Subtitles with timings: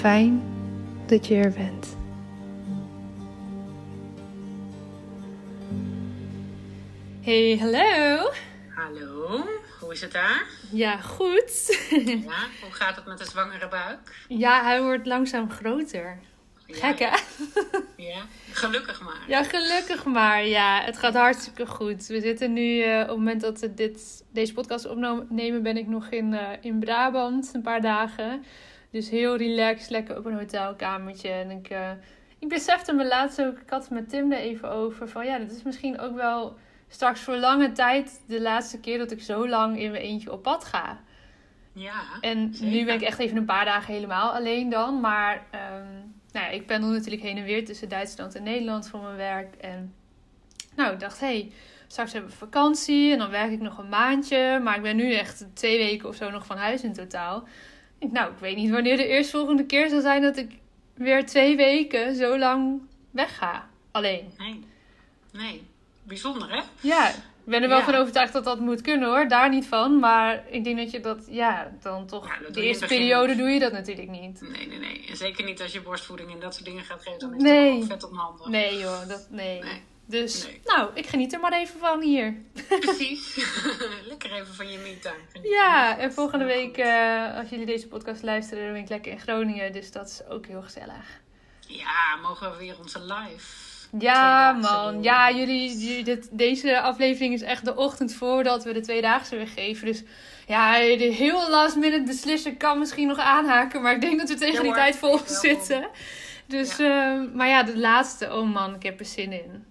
[0.00, 0.42] Fijn
[1.06, 1.96] dat je er bent.
[7.20, 8.30] Hey, hallo.
[8.74, 9.44] Hallo,
[9.80, 10.44] hoe is het daar?
[10.72, 11.78] Ja, goed.
[12.26, 14.24] Ja, hoe gaat het met de zwangere buik?
[14.28, 16.18] Ja, hij wordt langzaam groter.
[16.66, 17.16] Gek hè?
[18.10, 18.20] Ja,
[18.52, 19.24] gelukkig maar.
[19.28, 20.46] Ja, gelukkig maar.
[20.46, 22.06] Ja, het gaat hartstikke goed.
[22.06, 25.86] We zitten nu, eh, op het moment dat we dit, deze podcast opnemen, ben ik
[25.86, 28.44] nog in, eh, in Brabant een paar dagen.
[28.90, 31.28] Dus heel relaxed, lekker op een hotelkamertje.
[31.28, 31.90] En ik, uh,
[32.38, 35.38] ik besefte me laatst ook, ik had het met Tim er even over, van ja,
[35.38, 36.56] dit is misschien ook wel
[36.88, 40.42] straks voor lange tijd de laatste keer dat ik zo lang in mijn eentje op
[40.42, 41.00] pad ga.
[41.72, 42.76] Ja, En zeker.
[42.76, 45.00] nu ben ik echt even een paar dagen helemaal alleen dan.
[45.00, 45.92] Maar ehm,
[46.32, 49.54] nou ja, ik pendel natuurlijk heen en weer tussen Duitsland en Nederland voor mijn werk.
[49.54, 49.94] En
[50.76, 51.52] nou, ik dacht, hé, hey,
[51.86, 54.60] straks hebben we vakantie en dan werk ik nog een maandje.
[54.62, 57.48] Maar ik ben nu echt twee weken of zo nog van huis in totaal.
[58.12, 60.50] Nou, ik weet niet wanneer de eerstvolgende keer zal zijn dat ik
[60.94, 62.80] weer twee weken zo lang
[63.10, 63.68] wegga.
[63.90, 64.32] Alleen.
[64.38, 64.64] Nee,
[65.32, 65.62] nee.
[66.02, 66.60] Bijzonder hè?
[66.80, 67.84] Ja, ik ben er wel Ja.
[67.84, 69.28] van overtuigd dat dat moet kunnen hoor.
[69.28, 69.98] Daar niet van.
[69.98, 72.26] Maar ik denk dat je dat, ja, dan toch.
[72.26, 74.40] Ja, de eerste periode doe je dat natuurlijk niet.
[74.40, 75.06] Nee, nee, nee.
[75.08, 77.78] En zeker niet als je borstvoeding en dat soort dingen gaat geven, dan is Nee.
[77.78, 78.46] het vet onhandig.
[78.46, 79.62] Nee joh, dat, nee.
[79.62, 79.82] Nee.
[80.10, 80.60] Dus, Nee.
[80.64, 82.34] nou, ik geniet er maar even van hier.
[82.80, 83.36] Precies.
[84.08, 85.12] Lekker even van je genieten.
[85.42, 89.20] Ja, en volgende week, eh, als jullie deze podcast luisteren, dan ben ik lekker in
[89.20, 89.72] Groningen.
[89.72, 91.20] Dus dat is ook heel gezellig.
[91.66, 93.68] Ja, mogen we weer onze live.
[93.98, 95.02] Ja, man.
[95.02, 99.48] Ja, jullie, jullie- dit, deze aflevering is echt de ochtend voordat we de tweedaagse weer
[99.48, 99.86] geven.
[99.86, 100.02] Dus
[100.46, 103.82] ja, de heel last minute beslissen kan misschien nog aanhaken.
[103.82, 105.88] Maar ik denk dat we tegen Ja, die tijd vol zitten.
[106.46, 109.64] Dus, ehm, maar ja, de laatste, oh man, ik heb er zin in.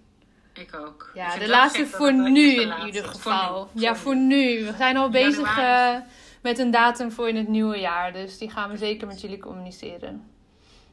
[0.60, 1.10] Ik ook.
[1.14, 3.56] Ja, Ik de laatste voor nu in laatste ieder geval.
[3.56, 4.64] Voor nu, ja, voor nu.
[4.64, 5.96] We zijn al bezig eh,
[6.42, 8.12] met een datum voor in het nieuwe jaar.
[8.12, 10.30] Dus die gaan we zeker met jullie communiceren.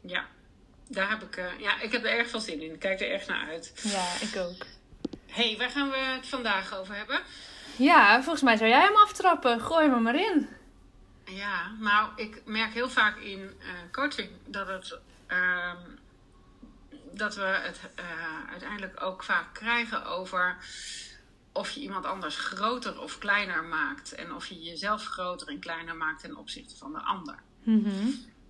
[0.01, 0.25] Ja,
[0.87, 2.73] daar heb ik, eh, ja, ik heb er erg veel zin in.
[2.73, 3.73] Ik kijk er erg naar uit.
[3.83, 4.65] Ja, ik ook.
[5.27, 7.21] hey, waar gaan we het vandaag over hebben?
[7.75, 9.61] Ja, volgens mij zou jij hem aftrappen.
[9.61, 10.47] Gooi me maar in.
[11.25, 15.77] Ja, nou, ik merk heel vaak in eh, coaching dat, het, ehm,
[17.17, 18.05] dat we het eh,
[18.49, 20.57] uiteindelijk ook vaak krijgen over
[21.51, 24.15] of je iemand anders groter of kleiner maakt.
[24.15, 27.35] En of je jezelf groter en kleiner maakt ten opzichte van de ander.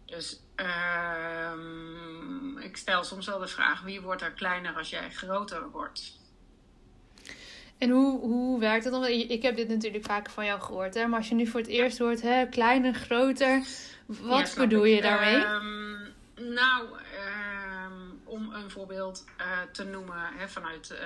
[0.06, 5.70] Dus ehm, ik stel soms wel de vraag: wie wordt er kleiner als jij groter
[5.70, 6.18] wordt?
[7.78, 9.06] En hoe, hoe werkt dat dan?
[9.06, 11.08] Ik heb dit natuurlijk vaker van jou gehoord, hè?
[11.08, 13.64] maar als je nu voor het eerst hoort, hè, kleiner, groter,
[14.06, 15.46] wat bedoel je daarmee?
[15.46, 16.88] Um, nou,
[18.38, 20.98] om een voorbeeld uh, te noemen hè, vanuit uh,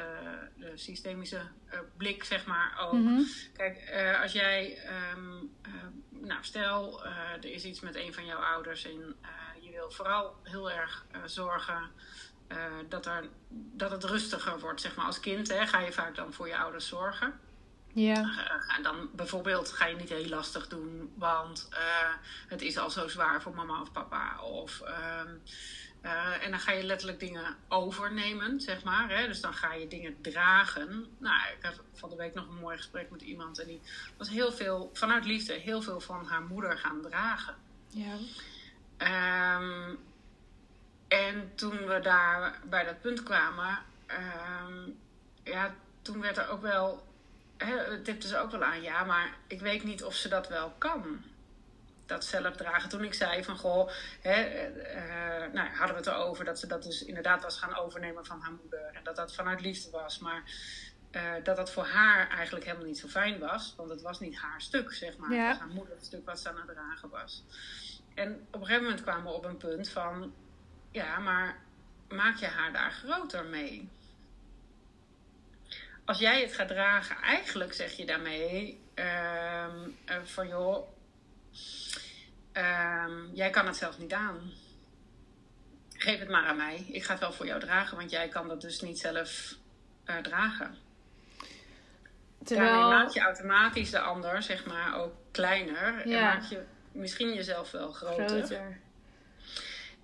[0.57, 1.41] de systemische
[1.73, 2.93] uh, blik, zeg maar ook.
[2.93, 3.27] Mm -hmm.
[3.57, 4.77] Kijk, als jij,
[5.15, 5.55] um,
[6.09, 9.15] nou stel, er is iets met een van jouw ouders en
[9.59, 11.91] je wil vooral heel erg zorgen
[12.89, 14.81] dat, er, dat het rustiger wordt.
[14.81, 17.39] Zeg maar als kind hè, ga je vaak dan voor je ouders zorgen.
[17.93, 18.47] Ja.
[18.77, 21.77] En dan bijvoorbeeld ga je niet heel lastig doen, want uh,
[22.47, 24.41] het is al zo zwaar voor mama of papa.
[24.41, 24.81] Of,
[26.41, 29.09] en dan ga je letterlijk dingen overnemen, zeg maar.
[29.09, 29.27] Hè?
[29.27, 31.05] Dus dan ga je dingen dragen.
[31.17, 33.81] Nou, ik had van de week nog een mooi gesprek met iemand en die
[34.17, 37.55] was heel veel, vanuit liefde, heel veel van haar moeder gaan dragen.
[37.87, 38.17] Ja.
[39.57, 39.99] Um,
[41.07, 44.99] en toen we daar bij dat punt kwamen, um,
[45.43, 47.07] ja, toen werd er ook wel,
[47.57, 50.73] hè, tipte ze ook wel aan, ja, maar ik weet niet of ze dat wel
[50.77, 51.23] kan.
[52.11, 52.89] Dat zelf dragen.
[52.89, 53.89] Toen ik zei van goh,
[54.21, 58.25] hè, uh, nou, hadden we het erover dat ze dat dus inderdaad was gaan overnemen
[58.25, 58.85] van haar moeder.
[58.93, 60.19] En dat dat vanuit liefde was.
[60.19, 60.43] Maar
[61.11, 63.73] uh, dat dat voor haar eigenlijk helemaal niet zo fijn was.
[63.77, 65.31] Want het was niet haar stuk, zeg maar.
[65.33, 65.47] Ja.
[65.47, 67.43] Het was haar moeder het stuk wat ze aan het dragen was.
[68.13, 70.33] En op een gegeven moment kwamen we op een punt van
[70.91, 71.59] ja, maar
[72.09, 73.89] maak je haar daar groter mee?
[76.05, 79.65] Als jij het gaat dragen, eigenlijk zeg je daarmee uh,
[80.23, 80.87] van joh,
[82.53, 84.51] um, jij kan het zelf niet aan.
[85.93, 86.85] Geef het maar aan mij.
[86.91, 89.55] Ik ga het wel voor jou dragen, want jij kan dat dus niet zelf
[90.05, 90.77] uh, dragen.
[92.43, 92.69] Terwijl...
[92.69, 96.07] Daarmee maak je automatisch de ander, zeg maar, ook kleiner.
[96.07, 96.17] Ja.
[96.17, 98.27] En maak je misschien jezelf wel groter.
[98.27, 98.79] groter.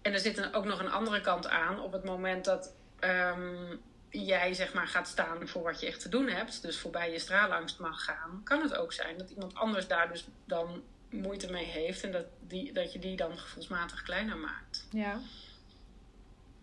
[0.02, 1.80] En er zit ook nog een andere kant aan.
[1.80, 6.10] Op het moment dat um, jij zeg maar gaat staan voor wat je echt te
[6.10, 6.62] doen hebt.
[6.62, 8.42] Dus voorbij je straalangst mag gaan.
[8.44, 12.04] Kan het ook zijn dat iemand anders daar dus dan moeite mee heeft.
[12.04, 14.88] En dat, die, dat je die dan gevoelsmatig kleiner maakt.
[14.92, 15.20] Ja.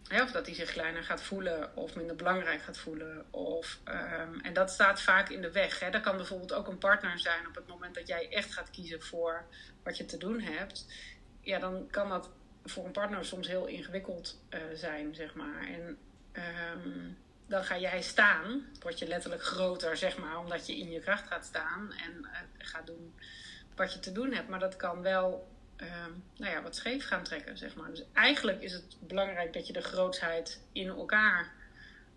[0.09, 3.25] Ja, of dat hij zich kleiner gaat voelen of minder belangrijk gaat voelen.
[3.31, 5.81] Of, um, en dat staat vaak in de weg.
[5.81, 5.91] Hè.
[5.91, 9.03] Dat kan bijvoorbeeld ook een partner zijn op het moment dat jij echt gaat kiezen
[9.03, 9.45] voor
[9.83, 10.87] wat je te doen hebt.
[11.41, 12.31] Ja, dan kan dat
[12.65, 15.67] voor een partner soms heel ingewikkeld uh, zijn, zeg maar.
[15.67, 15.99] En
[16.77, 21.01] um, dan ga jij staan, word je letterlijk groter, zeg maar, omdat je in je
[21.01, 23.15] kracht gaat staan en uh, gaat doen
[23.77, 24.49] wat je te doen hebt.
[24.49, 27.91] Maar dat kan wel, um, nou ja, wat scheef gaan trekken, zeg maar.
[27.91, 31.53] Dus eigenlijk is het belangrijk dat je de grootsheid in elkaar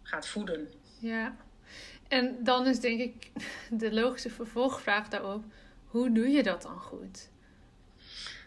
[0.03, 0.69] gaat voeden.
[0.99, 1.35] Ja.
[2.07, 3.31] En dan is denk ik
[3.81, 5.43] de logische vervolgvraag daarop:
[5.85, 7.29] hoe doe je dat dan goed?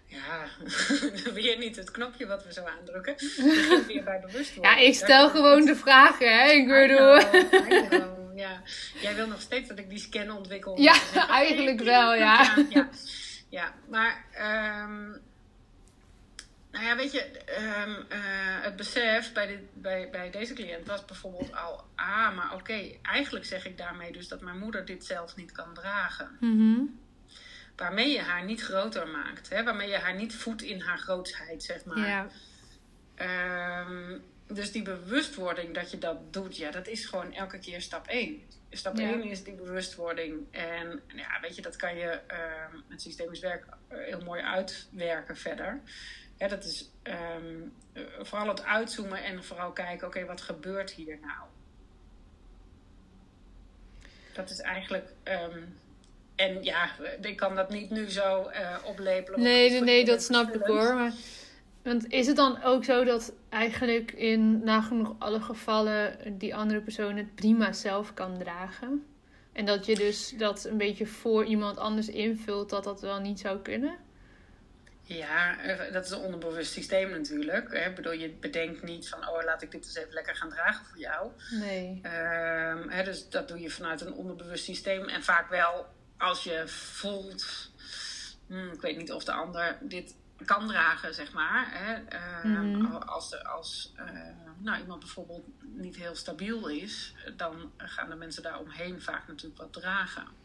[0.04, 0.44] Ja,
[1.34, 3.14] weer niet het knopje wat we zo aandrukken.
[3.18, 4.74] We weer bij bewustwording.
[4.74, 6.50] Ja, ik stel gewoon de vragen, hè.
[6.50, 8.18] Ik bedoel...
[8.94, 9.00] Ja.
[9.00, 10.80] Jij wil nog steeds dat ik die scan ontwikkel.
[10.80, 10.94] Ja,
[11.28, 12.66] eigenlijk wel, ja.
[12.68, 12.88] ja.
[13.48, 14.24] Ja, maar...
[14.84, 15.20] Um,
[16.70, 17.30] nou ja, weet je,
[17.84, 21.84] um, uh, het besef bij, dit, bij, bij deze cliënt was bijvoorbeeld al...
[21.94, 25.52] Ah, maar oké, okay, eigenlijk zeg ik daarmee dus dat mijn moeder dit zelf niet
[25.52, 26.36] kan dragen.
[26.40, 26.98] -hmm
[27.80, 29.48] waarmee je haar niet groter maakt.
[29.48, 29.64] Hè?
[29.64, 32.08] Waarmee je haar niet voedt in haar grootsheid, zeg maar.
[32.08, 32.26] Ja.
[33.86, 38.06] Um, dus die bewustwording dat je dat doet, ja, dat is gewoon elke keer stap
[38.06, 38.42] 1.
[38.70, 39.12] Stap ja.
[39.12, 40.46] 1 is die bewustwording.
[40.50, 42.20] En ja, weet je, dat kan je
[42.72, 45.80] um, met systemisch werk heel mooi uitwerken verder.
[46.38, 47.72] Ja, dat is um,
[48.18, 51.48] vooral het uitzoomen en vooral kijken, oké, okay, wat gebeurt hier nou?
[54.32, 55.78] Dat is eigenlijk um,
[56.40, 59.40] en ja, ik kan dat niet nu zo uh, oplepelen.
[59.40, 60.94] Nee, nee, nee, dat snap ik hoor.
[60.94, 61.12] Maar,
[61.82, 67.16] want is het dan ook zo dat eigenlijk in nagenoeg alle gevallen die andere persoon
[67.16, 69.04] het prima zelf kan dragen?
[69.52, 73.40] En dat je dus dat een beetje voor iemand anders invult, dat dat wel niet
[73.40, 73.98] zou kunnen?
[75.02, 75.56] Ja,
[75.92, 77.72] dat is een onderbewust systeem natuurlijk.
[77.72, 80.86] Ik bedoel, je bedenkt niet van, oh, laat ik dit eens even lekker gaan dragen
[80.86, 81.30] voor jou.
[81.50, 81.88] Nee.
[81.88, 85.08] Um, hè, dus dat doe je vanuit een onderbewust systeem.
[85.08, 85.86] En vaak wel
[86.18, 87.70] als je voelt,
[88.46, 91.66] hmm, ik weet niet of de ander dit kan dragen, zeg maar.
[91.70, 92.18] Hè?
[92.44, 93.00] Uh.
[93.06, 94.04] Als, er, als uh,
[94.58, 99.60] nou, iemand bijvoorbeeld niet heel stabiel is, dan gaan de mensen daar omheen vaak natuurlijk
[99.60, 100.38] wat dragen.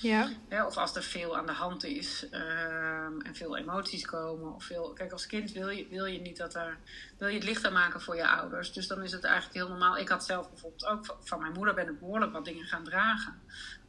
[0.00, 0.28] Ja.
[0.48, 0.66] ja.
[0.66, 4.54] Of als er veel aan de hand is um, en veel emoties komen.
[4.54, 6.78] Of veel, kijk, als kind wil je, wil je niet dat er.
[7.18, 8.72] Wil je het lichter maken voor je ouders.
[8.72, 9.98] Dus dan is het eigenlijk heel normaal.
[9.98, 13.40] Ik had zelf bijvoorbeeld ook van mijn moeder ben ik behoorlijk wat dingen gaan dragen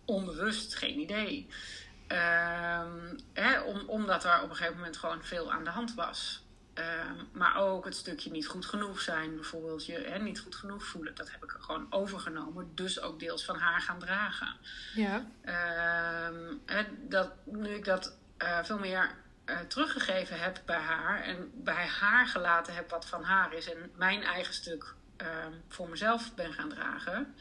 [0.09, 1.47] onbewust, geen idee.
[2.11, 6.43] Um, hè, om, omdat er op een gegeven moment gewoon veel aan de hand was.
[6.73, 10.85] Ehm, maar ook het stukje niet goed genoeg zijn, bijvoorbeeld je hè, niet goed genoeg
[10.85, 11.15] voelen.
[11.15, 14.55] Dat heb ik gewoon overgenomen, dus ook deels van haar gaan dragen.
[14.95, 15.25] Ja.
[15.41, 21.51] Ehm, hè, dat, nu ik dat eh, veel meer uh, teruggegeven heb bij haar en
[21.53, 26.35] bij haar gelaten heb wat van haar is en mijn eigen stuk ehm, voor mezelf
[26.35, 27.35] ben gaan dragen,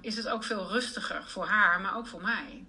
[0.00, 2.66] is het ook veel rustiger voor haar, maar ook voor mij.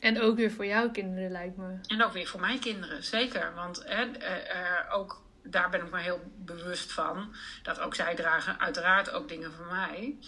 [0.00, 1.78] En ook weer voor jouw kinderen, lijkt me.
[1.86, 3.54] En ook weer voor mijn kinderen, zeker.
[3.54, 7.34] Want hè, uh, ook daar ben ik me heel bewust van.
[7.62, 10.18] Dat ook zij dragen uiteraard ook dingen van mij.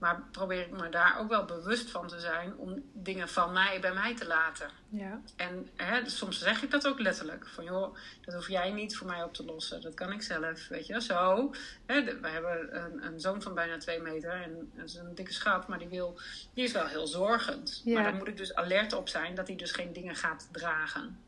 [0.00, 3.80] Maar probeer ik me daar ook wel bewust van te zijn om dingen van mij
[3.80, 4.70] bij mij te laten.
[4.88, 5.20] Ja.
[5.36, 7.46] En hè, soms zeg ik dat ook letterlijk.
[7.46, 9.80] Van joh, dat hoef jij niet voor mij op te lossen.
[9.80, 10.68] Dat kan ik zelf.
[10.68, 11.54] Weet je, zo.
[11.86, 14.42] Hè, we hebben een, een, zoon van bijna twee meter.
[14.42, 15.68] En dat is een dikke schat.
[15.68, 16.20] Maar die, wil,
[16.54, 17.80] die is wel heel zorgend.
[17.84, 17.94] Ja.
[17.94, 21.18] Maar daar moet ik dus alert op zijn dat hij dus geen dingen gaat dragen.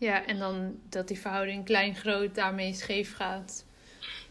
[0.00, 3.64] Ja, en dan dat die verhouding klein-groot daarmee scheef gaat.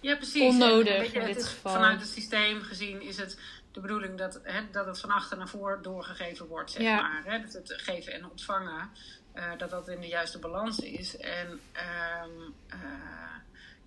[0.01, 0.41] Ja, precies.
[0.41, 1.73] Onnodig in dit geval.
[1.73, 3.39] Vanuit het systeem gezien is het
[3.71, 7.21] de bedoeling dat, hè, dat het van achter naar voor doorgegeven wordt, zeg maar.
[7.25, 7.41] Hè?
[7.41, 8.89] Dat het geven en ontvangen,
[9.35, 11.17] uh, dat dat in de juiste balans is.
[11.17, 13.35] En um, uh,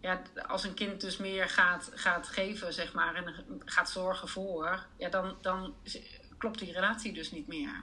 [0.01, 3.35] ja, als een kind dus meer gaat, gaat geven, zeg maar, en
[3.65, 5.75] gaat zorgen voor, ja, dan, dan
[6.39, 7.83] klopt die relatie dus niet meer.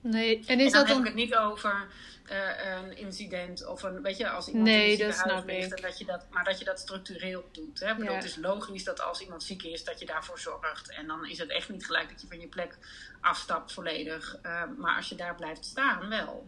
[0.00, 1.88] Nee, en is en dan dat heb ik het niet over
[2.30, 2.36] uh,
[2.76, 6.04] een incident of een, weet je, als iemand nee, in dat snap ligt, dat je
[6.04, 7.80] dat, maar dat je dat structureel doet.
[7.80, 7.94] Hè?
[7.94, 10.90] Bedoel, Het is logisch dat als iemand ziek is, dat je daarvoor zorgt.
[10.90, 12.78] En dan is het echt niet gelijk dat je van je plek
[13.20, 14.38] afstapt volledig.
[14.42, 16.46] Uh, maar als je daar blijft staan, wel.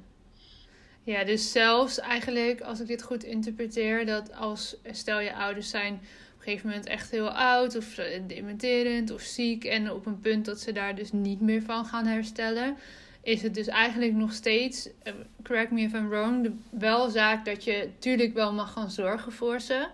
[1.04, 5.94] Ja, dus zelfs eigenlijk, als ik dit goed interpreteer, dat als, stel je ouders zijn
[5.94, 7.94] op een gegeven moment echt heel oud of
[8.26, 12.06] dementerend of ziek en op een punt dat ze daar dus niet meer van gaan
[12.06, 12.76] herstellen,
[13.22, 15.12] is het dus eigenlijk nog steeds, uh,
[15.44, 19.32] correct me if I'm wrong, de, wel zaak dat je natuurlijk wel mag gaan zorgen
[19.32, 19.88] voor ze,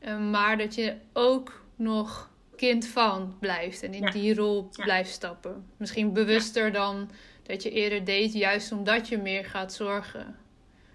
[0.00, 4.10] uh, maar dat je ook nog kind van blijft en in Ja.
[4.10, 4.84] die rol Ja.
[4.84, 5.66] blijft stappen.
[5.76, 7.10] Misschien bewuster dan
[7.42, 10.36] dat je eerder deed, juist omdat je meer gaat zorgen.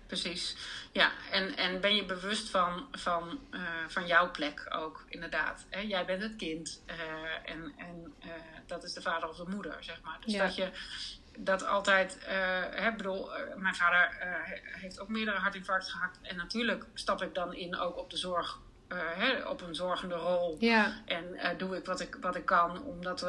[0.08, 0.56] Precies.
[0.92, 5.66] Ja, en, en ben je bewust van, van, uh, van jouw plek ook, inderdaad.
[5.70, 5.80] Hè?
[5.80, 6.96] Jij bent het kind uh,
[7.52, 8.32] en, en uh,
[8.66, 10.18] dat is de vader of de moeder, zeg maar.
[10.26, 10.70] Dus dat je
[11.38, 12.18] dat altijd,
[12.76, 14.10] hè, bedoel, mijn vader
[14.62, 16.20] heeft ook meerdere hartinfarcten gehad.
[16.22, 18.60] En natuurlijk stap ik dan in ook op de zorg,
[18.94, 20.56] hè, op een zorgende rol.
[20.60, 23.22] Ja, En doe ik wat, ik wat ik kan om dat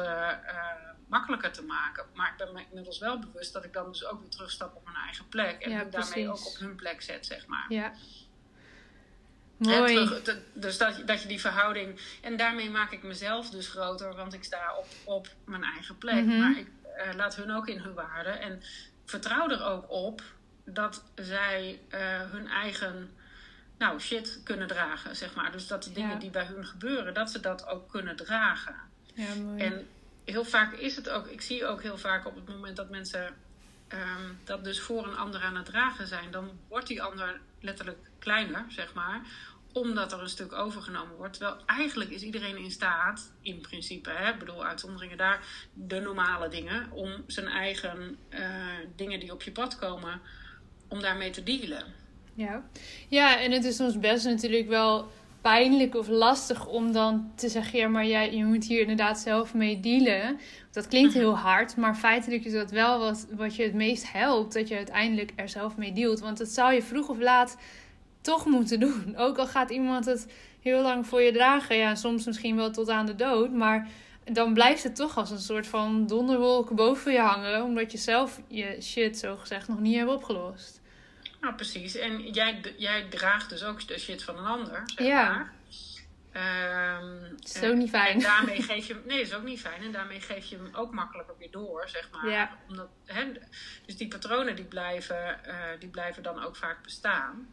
[1.07, 2.05] makkelijker te maken.
[2.13, 4.83] Maar ik ben me inmiddels wel bewust dat ik dan dus ook weer terugstap op
[4.83, 5.61] mijn eigen plek.
[5.61, 7.65] En Ja, daarmee ook op hun plek zet, zeg maar.
[7.69, 7.91] ja.
[9.57, 9.93] Mooi.
[9.93, 11.99] terug- te- dus dat, je- dat je die verhouding.
[12.21, 16.25] En daarmee maak ik mezelf dus groter, want ik sta op, op mijn eigen plek.
[16.25, 16.39] Mhm.
[16.39, 16.67] Maar ik
[16.99, 18.29] eh, laat hun ook in hun waarde.
[18.29, 18.61] En
[19.05, 20.21] vertrouw er ook op
[20.65, 21.99] dat zij eh,
[22.31, 23.09] hun eigen
[23.77, 25.51] nou, shit kunnen dragen, zeg maar.
[25.51, 26.19] Dus dat de dingen Ja.
[26.19, 28.75] die bij hun gebeuren, dat ze dat ook kunnen dragen.
[29.13, 29.61] Ja, mooi.
[29.63, 29.87] En
[30.25, 33.35] heel vaak is het ook, ik zie ook heel vaak op het moment dat mensen
[33.87, 37.97] ehm, dat dus voor een ander aan het dragen zijn, dan wordt die ander letterlijk
[38.19, 39.21] kleiner, zeg maar,
[39.73, 41.33] omdat er een stuk overgenomen wordt.
[41.33, 46.49] Terwijl eigenlijk is iedereen in staat, in principe, hè, ik bedoel uitzonderingen daar, de normale
[46.49, 48.41] dingen, om zijn eigen eh,
[48.95, 50.21] dingen die op je pad komen,
[50.87, 51.83] om daarmee te dealen.
[52.33, 52.63] Ja.
[53.07, 55.11] ja, en het is soms best natuurlijk wel
[55.41, 59.53] pijnlijk of lastig om dan te zeggen: ja, maar jij, je moet hier inderdaad zelf
[59.53, 60.39] mee dealen.
[60.71, 64.53] Dat klinkt heel hard, maar feitelijk is dat wel wat, wat je het meest helpt:
[64.53, 66.19] dat je uiteindelijk er zelf mee dealt.
[66.19, 67.57] Want dat zou je vroeg of laat
[68.21, 69.13] toch moeten doen.
[69.25, 70.27] Ook al gaat iemand het
[70.61, 73.87] heel lang voor je dragen, ja, soms misschien wel tot aan de dood, maar
[74.23, 78.39] dan blijft het toch als een soort van donderwolk boven je hangen, omdat je zelf
[78.47, 80.81] je shit zo gezegd nog niet hebt opgelost.
[81.41, 81.95] Nou, precies.
[81.95, 85.31] En jij, jij draagt dus ook de shit van een ander, zeg Ja.
[85.31, 85.53] maar.
[86.31, 88.13] Ehm, is ook niet fijn.
[88.13, 89.01] En daarmee geef je hem...
[89.05, 89.83] Nee, is ook niet fijn.
[89.83, 92.31] En daarmee geef je hem ook makkelijker weer door, zeg maar.
[92.31, 92.49] Ja.
[92.69, 93.23] Omdat, hè,
[93.85, 97.47] dus die patronen die blijven, eh, die blijven dan ook vaak bestaan.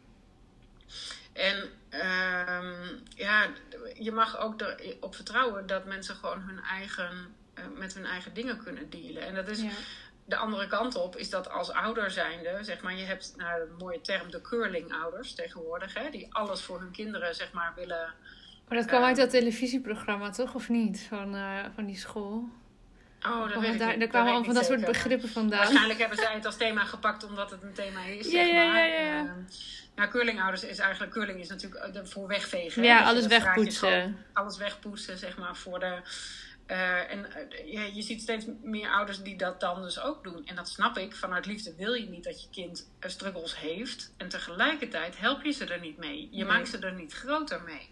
[1.33, 2.73] En ehm,
[3.15, 3.47] ja,
[3.93, 8.63] je mag ook erop vertrouwen dat mensen gewoon hun eigen, eh, met hun eigen dingen
[8.63, 9.21] kunnen dealen.
[9.23, 9.69] En dat is Ja.
[10.25, 13.75] de andere kant op is dat als ouder zijnde, zeg maar, je hebt nou, een
[13.77, 18.13] mooie term, de curling-ouders tegenwoordig, hè, die alles voor hun kinderen, zeg maar, willen.
[18.67, 19.07] Maar dat kwam Ehm.
[19.07, 20.53] uit dat televisieprogramma, toch?
[20.55, 21.05] Of niet?
[21.09, 22.49] Van, eh, van die school.
[23.25, 25.59] Oh, dat weet ik daar, daar kwamen al van dat soort begrippen vandaan.
[25.59, 28.25] Waarschijnlijk hebben zij het als thema gepakt omdat het een thema is.
[28.31, 28.87] Ja, zeg ja, maar.
[28.87, 29.17] ja, ja.
[29.19, 29.41] Ehm,
[29.97, 32.83] nou, curlingouders is eigenlijk, curling is natuurlijk eh, de- voor wegvegen.
[32.83, 34.25] Ja, Dus alles wegpoetsen.
[34.33, 36.01] Alles wegpoetsen, zeg maar, voor de,
[36.71, 40.45] Uh, en uh, je, je, ziet steeds meer ouders die dat dan dus ook doen.
[40.45, 41.15] En dat snap ik.
[41.15, 44.13] Vanuit liefde wil je niet dat je kind struggles heeft.
[44.17, 46.27] En tegelijkertijd help je ze er niet mee.
[46.31, 47.89] Je maakt ze er niet groter mee.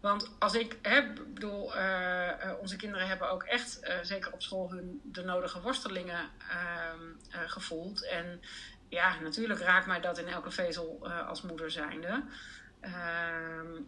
[0.00, 5.00] Want als ik, hè, bedoel, uh, onze kinderen hebben ook echt, zeker op school, hun
[5.04, 8.06] de nodige worstelingen ehm, gevoeld.
[8.06, 8.40] En
[8.88, 12.22] ja, natuurlijk raakt mij dat in elke vezel als moeder zijnde.
[12.80, 13.82] Ehm,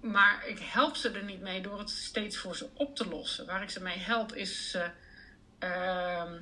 [0.00, 3.46] maar ik help ze er niet mee door het steeds voor ze op te lossen.
[3.46, 4.78] Waar ik ze mee help is
[5.58, 6.32] ehm,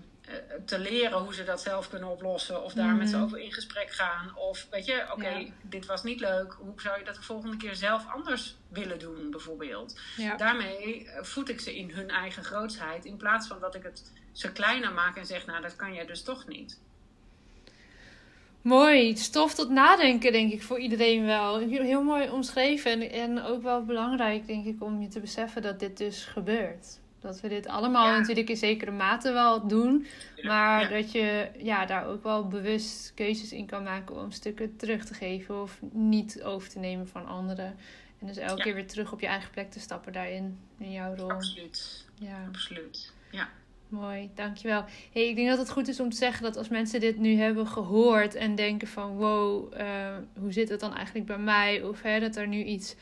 [0.65, 2.63] te leren hoe ze dat zelf kunnen oplossen.
[2.63, 3.25] Of daar met ze mhm.
[3.25, 4.37] over in gesprek gaan.
[4.37, 6.53] Of weet je, oké, dit was niet leuk.
[6.53, 10.01] Hoe zou je dat de volgende keer zelf anders willen doen, bijvoorbeeld?
[10.37, 13.05] Daarmee voed ik ze in hun eigen grootsheid.
[13.05, 16.07] In plaats van dat ik het ze kleiner maak en zeg, nou, dat kan jij
[16.07, 16.81] dus toch niet.
[18.63, 19.17] Mooi.
[19.17, 21.59] Stof tot nadenken, denk ik, voor iedereen wel.
[21.59, 22.93] Heel mooi omschreven.
[22.93, 26.99] En, en ook wel belangrijk, denk ik, om je te beseffen dat dit dus gebeurt.
[27.21, 30.07] Dat we dit allemaal natuurlijk in zekere mate wel doen.
[30.43, 35.05] Maar dat je ja, daar ook wel bewust keuzes in kan maken om stukken terug
[35.05, 37.77] te geven of niet over te nemen van anderen.
[38.19, 41.15] En dus elke keer weer terug op je eigen plek te stappen daarin, in jouw
[41.15, 41.31] rol.
[41.31, 42.07] Absoluut.
[42.15, 42.45] Ja.
[42.49, 43.13] Absoluut.
[43.31, 43.49] Ja.
[43.89, 44.85] Mooi, dankjewel.
[45.13, 47.37] Hey, ik denk dat het goed is om te zeggen dat als mensen dit nu
[47.37, 51.83] hebben gehoord en denken van wow, uh, hoe zit het dan eigenlijk bij mij?
[51.83, 52.95] Of hè, dat er nu iets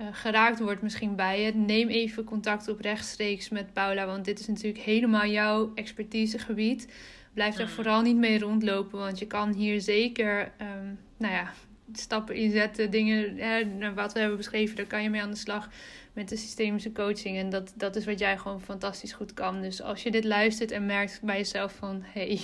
[0.00, 1.54] uh, geraakt wordt misschien bij je.
[1.54, 6.92] Neem even contact op rechtstreeks met Paula, want dit is natuurlijk helemaal jouw expertisegebied.
[7.34, 11.52] Blijf er vooral niet mee rondlopen, want je kan hier zeker um, nou ja,
[11.92, 15.68] stappen inzetten, dingen hè, wat we hebben beschreven, daar kan je mee aan de slag
[16.12, 17.36] met de systemische coaching.
[17.38, 19.60] En dat, dat is wat jij gewoon fantastisch goed kan.
[19.60, 22.40] Dus als je dit luistert en merkt bij jezelf van hey,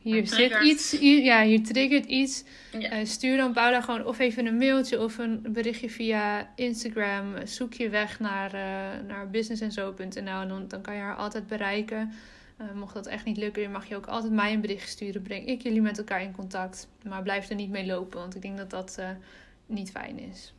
[0.00, 2.44] hier zit iets, hier, ja, hier triggert iets.
[2.72, 7.34] Eh, stuur dan Paula gewoon of even een mailtje of een berichtje via Instagram.
[7.44, 12.12] Zoek je weg naar, uh, naar businessenzo.nl en dan, dan kan je haar altijd bereiken.
[12.60, 15.22] Uh, mocht dat echt niet lukken, mag je ook altijd mij een bericht sturen.
[15.22, 16.88] Breng ik jullie met elkaar in contact.
[17.04, 19.00] Maar blijf er niet mee lopen, want ik denk dat dat
[19.66, 20.54] niet fijn is.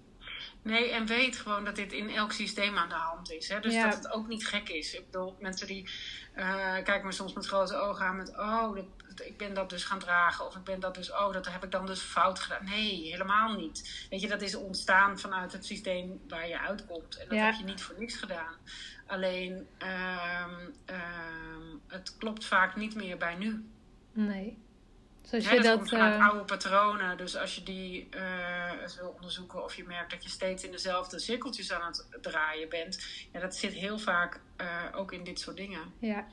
[0.62, 3.50] Nee, en weet gewoon dat dit in elk systeem aan de hand is.
[3.50, 3.60] Hè?
[3.60, 4.93] Dus dat het ook niet gek is.
[4.93, 5.89] Ik bedoel, mensen die
[6.37, 8.37] uh, kijken me soms met grote ogen aan met...
[8.37, 8.77] oh,
[9.20, 10.46] ik ben dat dus gaan dragen.
[10.46, 11.12] Of ik ben dat dus...
[11.12, 12.66] oh, dat heb ik dan dus fout gedaan.
[12.66, 14.08] Nee, helemaal niet.
[14.10, 17.18] Weet je, dat is ontstaan vanuit het systeem waar je uitkomt.
[17.18, 18.56] En dat heb je niet voor niks gedaan.
[19.08, 20.46] Alleen, uh,
[21.88, 23.66] het klopt vaak niet meer bij nu.
[24.14, 24.58] Nee.
[25.22, 26.28] Zoals je dat, komt uh...
[26.28, 27.18] oude patronen.
[27.18, 31.20] Dus als je die uh, wil onderzoeken of je merkt dat je steeds in dezelfde
[31.20, 33.06] cirkeltjes aan het draaien bent.
[33.32, 35.94] Ja, dat zit heel vaak uh, ook in dit soort dingen.
[36.00, 36.28] Ja,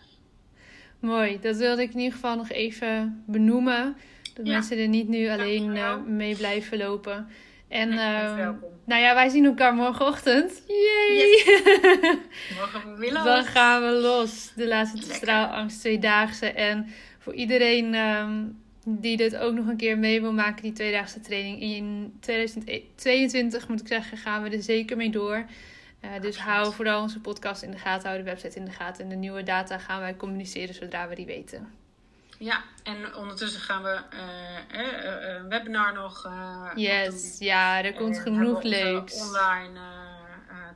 [1.01, 1.39] mooi.
[1.41, 3.97] Dat wilde ik in ieder geval nog even benoemen.
[4.35, 7.29] Dat mensen er niet nu alleen mee blijven lopen.
[7.69, 8.49] En nee, uh,
[8.85, 10.63] nou ja, wij zien elkaar morgenochtend.
[10.67, 11.17] Yay!
[11.17, 11.45] Yes.
[12.59, 13.25] Morgen we los.
[13.25, 14.53] Dan gaan we los.
[14.57, 16.47] De laatste straalangst tweedaagse.
[16.47, 16.87] En
[17.19, 21.61] voor iedereen um, die dit ook nog een keer mee wil maken, die tweedaagse training.
[21.61, 25.45] In 2022 moet ik zeggen, gaan we er zeker mee door.
[26.05, 29.05] Uh, dus hou vooral onze podcast in de gaten, hou de website in de gaten.
[29.05, 31.73] En de nieuwe data gaan wij communiceren zodra we die weten.
[32.39, 36.31] Ja, en ondertussen gaan we uh, uh, een webinar nog.
[36.75, 39.27] yes, ja, er komt genoeg leuks.
[39.27, 39.79] Online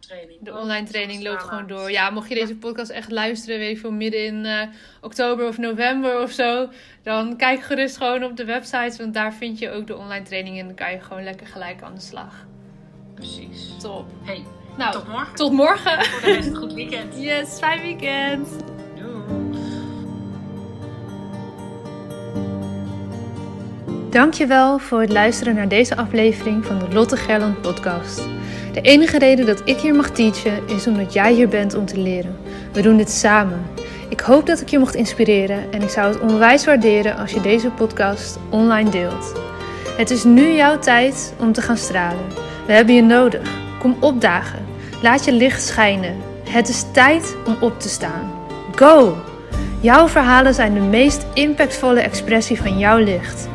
[0.06, 0.38] training.
[0.42, 1.90] De online training loopt gewoon door.
[1.90, 4.62] Ja, mocht je deze podcast echt luisteren, weet je veel, midden in uh,
[5.00, 6.68] oktober of november of zo,
[7.02, 10.58] dan kijk gerust gewoon op de website, want daar vind je ook de online training
[10.58, 12.46] en dan kan je gewoon lekker gelijk aan de slag.
[13.14, 13.76] Precies.
[13.80, 14.06] Top.
[14.22, 14.44] Hey,
[14.76, 15.34] nou, tot morgen.
[15.34, 16.04] Tot morgen.
[16.04, 17.14] Voor de rest een goed weekend.
[17.22, 18.48] Yes, fijn weekend.
[24.10, 28.22] Dankjewel voor het luisteren naar deze aflevering van de Lotte Gerland podcast.
[28.72, 31.98] De enige reden dat ik hier mag teachen is omdat jij hier bent om te
[31.98, 32.36] leren.
[32.72, 33.66] We doen dit samen.
[34.08, 37.40] Ik hoop dat ik je mocht inspireren en ik zou het onwijs waarderen als je
[37.40, 39.32] deze podcast online deelt.
[39.96, 42.26] Het is nu jouw tijd om te gaan stralen.
[42.66, 43.50] We hebben je nodig.
[43.78, 44.61] Kom opdagen.
[45.02, 46.16] Laat je licht schijnen.
[46.48, 48.32] Het is tijd om op te staan.
[48.74, 49.16] Go!
[49.80, 53.48] Jouw verhalen zijn de meest impactvolle expressie van jouw licht.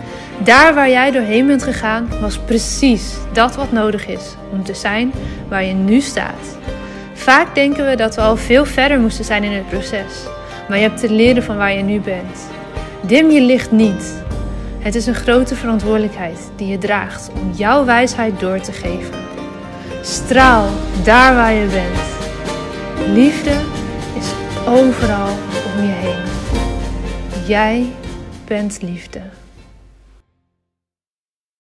[0.44, 5.12] Daar waar jij doorheen bent gegaan, was precies dat wat nodig is om te zijn
[5.50, 6.58] waar je nu staat.
[7.14, 10.26] Vaak denken we dat we al veel verder moesten zijn in het proces,
[10.70, 12.48] maar je hebt te leren van waar je nu bent.
[13.02, 14.24] Dim je licht niet.
[14.80, 19.27] Het is een grote verantwoordelijkheid die je draagt om jouw wijsheid door te geven.
[20.08, 20.70] Straal
[21.04, 22.00] daar waar je bent.
[23.14, 23.52] Liefde
[24.18, 24.32] is
[24.68, 25.30] overal
[25.76, 26.24] om je heen.
[27.48, 27.92] Jij
[28.46, 29.22] bent liefde.